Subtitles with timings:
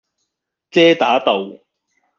[0.71, 1.63] 遮打道